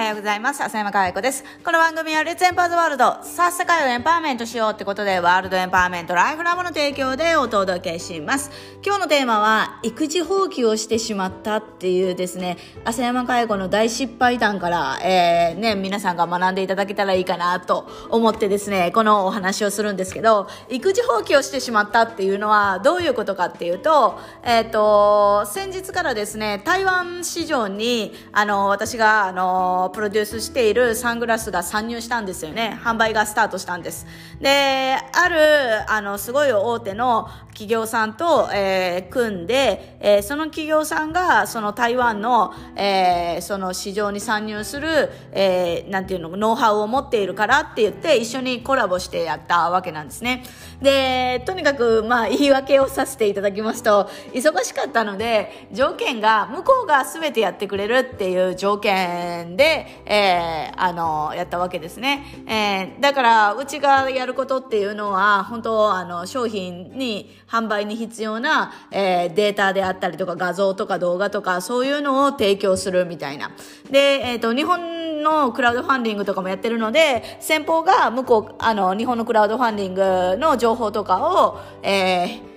[0.00, 0.64] はようございます。
[0.64, 1.44] 浅山かわ子です。
[1.62, 8.50] この番組はレッツエンパーズワールド、さあ世界をエンパワーメントしようってことで、ワールドエンパワーメントライフラボの提供でお届けします。
[8.82, 32.78] 今日のテーマは、育児放棄をしてしまったっていうですね、浅山かわ子の大失敗談から、えー、ね、皆さんが学んでいただけたらいいかなと思ってですね、このお話をするんですけど、育児放棄をしてしまったっていうのはどういうことかっていうと、えっ、ー、と、先日からですね、台湾市場に、あの、私が、あの、プロデュースしているサングラスが参入したんですよね。
[32.82, 34.06] 販売がスタートしたんです。
[34.40, 50.44] で、ある、あの、すごい大手の企業さんと、えー、組んで、えー、その企業さんが、その台湾の、えー、その市場に参入する、えー、なんていうの、ノウハウを持っているからって言って、一緒にコラボしてやったわけなんですね。
[50.80, 62.24] で、とにかく、まあ、言い訳をさせていただきますと、忙しかったので、条件が、向こうが全てやってくれるっていう条件で、えー、あの、やったわけですね。
[62.46, 73.50] えー、だから、うちがやることっていうのは、本当、あの、商品に、販売に必要な、えー、データであったりとか、画像とか動画とか、そういうのを提供するみたいな。
[73.90, 82.50] で、えっ、ー、と、日本のクラウドファンディングとかもやってるので、先方が向こう、あの、日本のクラウドファンディングの情報とかを、えー、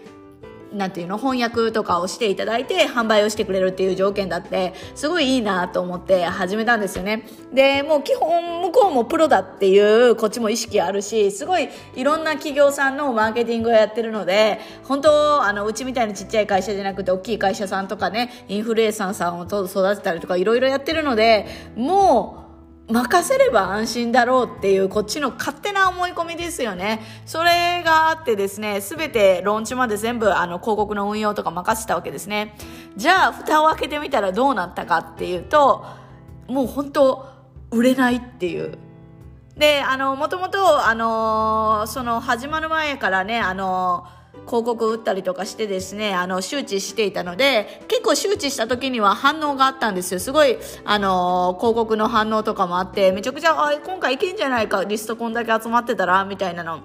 [0.74, 1.18] なんていうの？
[1.18, 7.26] 翻訳とかをしていただいて販売をしてくれるっていう条件だってすごいいいなと思って始めたんですよね。
[7.54, 22.43] でもう基本向こうもプロだっていうこっちも意識あるしすごいいろんな企業さんのマーケティングをやってるので本当あのうちみたいなちっちゃい会社じゃなくて大きい会社さんとかねインフルエンサーさんを育てたりとかいろいろやってるのでもう
[22.90, 27.02] 任せれば安心だろうっていうこっちの勝手な思い込みですよね。
[27.26, 32.56] それがあってですね、すべてローンチまで全部あの広告の運用とか任せたわけですね。
[32.98, 35.86] じゃあ蓋を開けてみたらどうなったかっていうと、
[36.48, 37.30] もう本当
[37.72, 38.78] 売れないっていう。
[39.56, 44.06] で、あの、もともと、あのその始まる前からね、あの
[44.46, 50.20] 広告打ったりとかしてですね、あの、周知していたので、結構周知した時には反応があったんですよ。
[50.20, 53.56] すごい、あの、広告の反応とかもあって、めちゃくちゃ、
[53.86, 56.82] 今回いけんじゃないか、リストこんだけ集まってたら、みたいなの。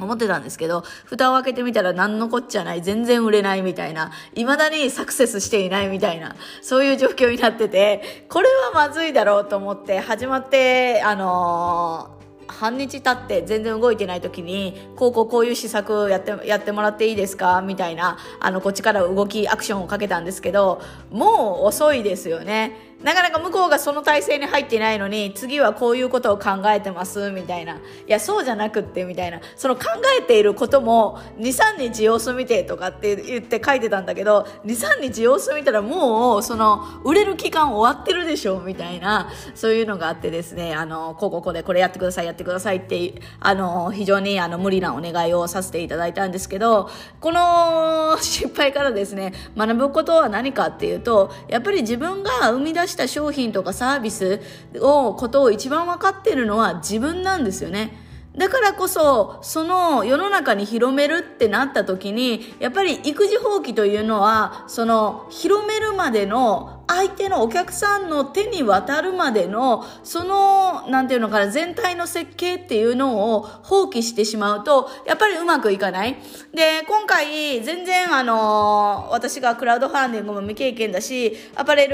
[0.00, 12.17] 思ってたんですけど、蓋を開けてみたら何のこっちゃない、全然売れないみたいな、未だにサクセスしていないみたいな、そういう状況になってて、これはまずいだろうと思って始まって、あのー
[12.48, 17.62] 半日経って全然動いてない時に、こうこうこういう施策やって、やってもらっていいですか？
[17.62, 22.87] みたいな、あの、こっちから動き、アクションをかけたんですけど、もう遅いですよね。
[23.02, 27.76] なかなか向こうがその体制に入ってないのに、次はこういうことを考えてます、みたいな。
[27.76, 27.78] い
[28.08, 29.40] や、そうじゃなくって、みたいな。
[29.54, 29.84] その考
[30.18, 31.42] えていることも、2、
[31.76, 54.40] 3日様子見てとかって言って書いてたんだけど、2、3日様子見たらもう、その、売れる期間終わってるでしょ、みたいな、そういうのがあってですね、あの、こうこうこうでこれやってください、やってくださいって、あの、非常にあの、無理なお願いをさせていただいたんですけど、この失敗からですね、学ぶことは何かっていうと、やっぱり自分が生み出した商品とかサービス
[54.80, 57.96] を、ことを一番分かっているのは自分なんですよね。
[58.36, 76.16] だからこそ、その世の中に広めるってなった時に、やっぱり育児放棄というのは、その広めるまでの相手のお客さんの手に渡るまでの、その、なんていうのかな、全体の設計っていうのを放棄してしまうと、やっぱりうまくいかない。
[76.54, 81.88] で、今回、全然あの、私がクラウドファンディングも未経験だし、アパレ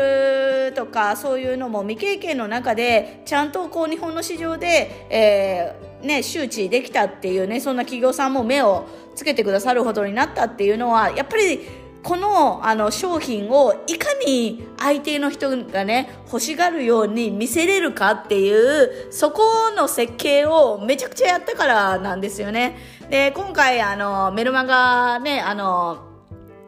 [0.69, 22.77] ルとかそういうのも未経験の中で、ちゃんとこう日本の市場で、えー、ね、周知できたっていうね、そんな企業さんも目をつけてくださるほどになったっていうのは、やっぱりこのあの商品をいかに相手の人がね欲しがるように見せれるかっていうそこの設計をめちゃくちゃやったからなんですよね。
[23.09, 26.11] で今回あのメルマガねあの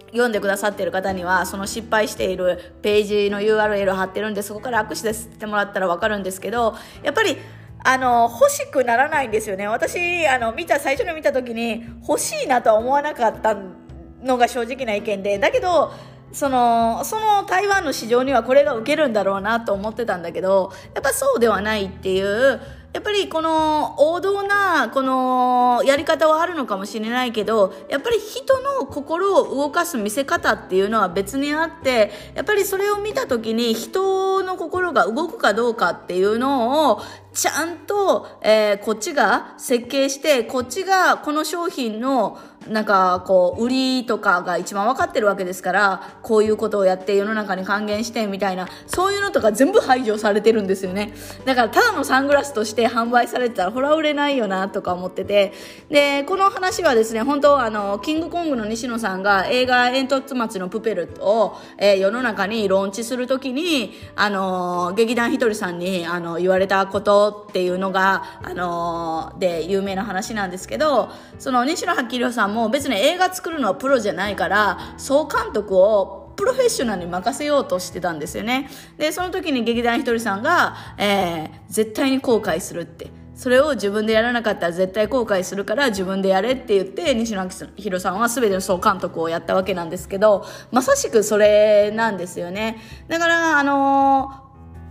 [0.07, 7.37] 読んでくださってる方にはその失敗しているページの URL 貼ってるんでそこから握手してもらったら分かるんですけどやっぱり
[7.85, 9.69] あの欲しくならないんですよね。
[9.69, 13.86] 私あの見た最初に見た時に欲しいなとは思わなかったん
[14.23, 15.93] のが正直な意見でだけど
[16.33, 22.61] そのその台湾の市場にはこれが受けるんだろうなと思ってたんだけどやっぱそうではないっていう
[22.93, 37.03] やっぱりこの王道なこのやり方はあるのかもしれないけどやっぱり人の心を動かす見せ方っていうのは別にあってやっぱりそれを見た時に人の心が動くかどうかっていうのを
[37.37, 42.39] ちゃんと、えー、こっちが設計してこっちがこの商品の
[42.69, 51.13] なんかこう売りとかが一番分かってるわけですからこういうことをやって世の中に還元してみたいなそういうのとか全部排除されてるんですよね。
[51.45, 55.53] だからただのサングラスとして販売されてたらほら売れないよなとか思ってて
[55.91, 78.69] でこの話はですね本当あのキングコングの西野さんが映画「煙突町のプペル」を、えー、世の中にローンチするときにあの劇団ひとりさんにあの言われたことっていうのがあので有名な話なんですけどその西野昭弘さんも別に映画作るのはプロじゃないから総監督をプロフェッショナルに任せようとしてたんですよね。
[78.99, 83.11] で、その時に劇団ひとりさんが、えー、絶対に後悔するって。
[83.35, 87.47] それを自分でやらなかったら絶対後悔するから自分でやれって言って西野
[87.77, 94.46] ひろさんは全ての総監督をやったわけなんですけどまさしくそれなんですよねだからあのー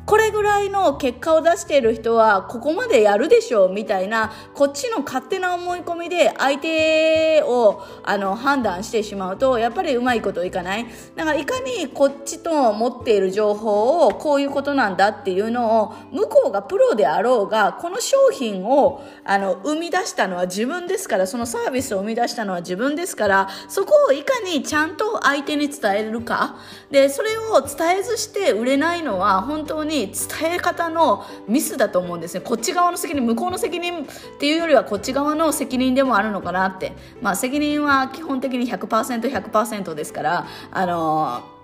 [0.06, 10.86] これぐらいの結果を出している人はここまでやるでしょうみたいなこっちの勝手な思い込みで相手をあの判断してしまうとやっぱりうまいこといかない。
[11.16, 26.58] だからいかにこっちと持っている情報をこういうことなんだっていうのを向こうがプロであろうがこの商品をあの生み出したのは自分ですからそのサービスを生み出したのは自分ですからそこをいかにちゃんと相手に伝えるか。
[26.92, 34.06] でそれを伝えずして売れないのは本当にに伝え方のミスだと思うんですねこっち側の責任向こうの責任っ
[34.40, 41.56] ていうよりはこっち側の責任でもあるのかなってまあ責任は基本的に 100%100% 100%ですからあのー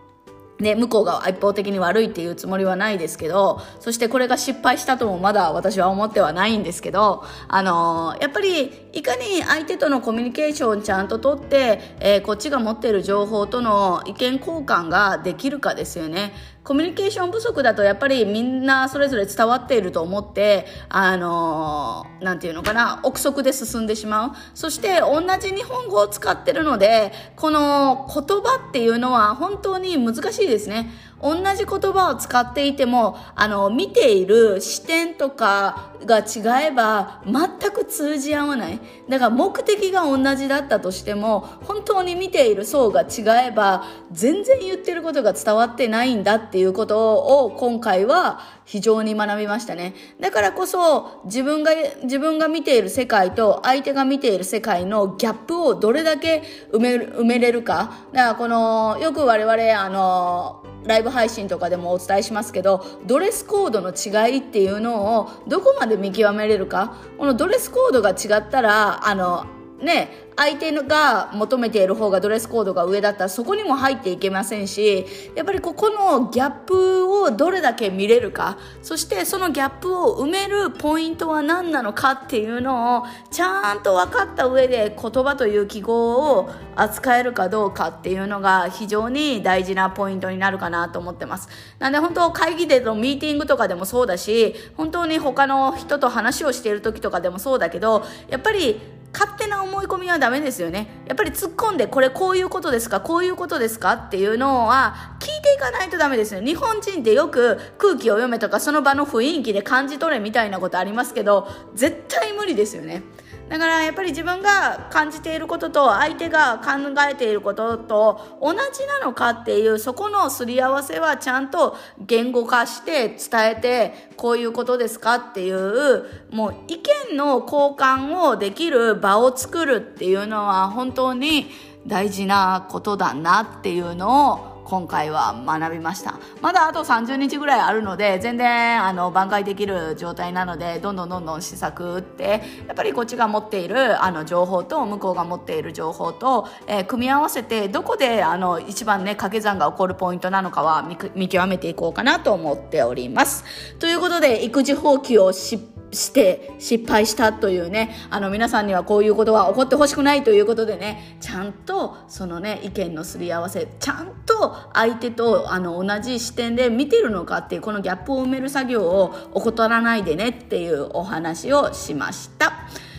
[0.61, 16.31] ね、向こうが一方的に悪いっていうつもりはないですけど、そしてこれが失敗したともまだ私は思ってはないんですけど、あのー、やっぱりいかに相手とのコミュニケーションをちゃんと取って、えー、こっちが持っている情報との意見交換ができるかですよね。
[16.63, 24.31] コミュニケーション不足だとやっぱりみんなそれぞれ伝わっていると思って、あのー、なんていうのかな、憶測で進んでしまう。
[24.53, 30.91] そして同じ日本語を使ってるので、この言葉っていうのは本当に難しいですね。
[31.21, 38.79] 同じ言葉を使っていても、あの、見ている視点とかが違えば全く通じ合わない。
[39.07, 49.93] だから目的が同じだったとしても、本当に見ている層が違えば、全然言ってることが伝わってないんだっていうことを今回は非常に学びましたね。
[50.19, 51.71] だからこそ自分が、
[52.03, 56.41] 自分が見ている世界と相手が見ている世界のギャップをどれだけ
[56.71, 57.91] 埋め埋めれるか。
[58.11, 66.97] だからこの、よく我々、あの、ライブ配信とかでもお伝えしますけどドレスコードの違いっていうのをどこまで見極めれるか？
[67.17, 69.45] このドレスコードが違ったらあの
[69.81, 75.05] ね相手が求めている方がドレスコードが上だったらそこにも入っていけませんし
[75.35, 91.49] やっぱりここのギャップをどれだけ見れるかそしてそのギャップを埋めるポイントは何なのかっていうのをちゃんと分かった上で言葉という記号を扱えるかどうかっていうのが非常に大事なポイントになるかなと思ってます。
[91.79, 98.79] なんで本当会議でのミーティングとかでもそうだし本当に他の人と話をしている時とかでもそうだけどやっぱり
[99.13, 101.01] 勝手な思い込みはダメですよね。
[101.07, 106.41] やっぱり突っ込んで、これこういうことですかこういうことですかっていうのは聞いていかないとダメですよ。
[106.41, 113.03] 日本人ってよく空気を読めとかその場の雰囲気で感じ取れみたいなことありますけど、絶対無理ですよね。
[113.51, 118.57] だからやっぱり自分が感じていることと相手が考えていることと同じ
[118.87, 126.77] なのかっていうそこのすり合わせはちゃんと言語化して伝えてこういうことですかっていうもう意
[127.09, 131.47] 見の交換をできる場を作るっていうのは本当に
[131.85, 136.17] 大事なことだなっていうのを今回は学びました。
[136.41, 153.43] まだあと30日ぐらいあるので全然あの挽回できる状態なのでどんどんどんどん試作打ってやっぱりこっちが持っているあの情報と向こうが持っている情報と、えー、組み合わせてどこであの一番ね掛け算が起こるポイントなのかは見極めていこうかなと思っております。
[153.77, 172.53] ということで育児放棄を失敗して失敗したというね、あの皆さんにはこういうことは起こってほしくないということでね、ちゃんとそのね、意見のすり合わせ、ちゃんと相手とあの同じ視点で見てるのかっていう、このギャップを埋める作業を怠らないでねっていうお話をしました。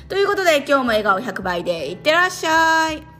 [0.08, 3.11] ということで今日も笑顔100倍でいってらっしゃい。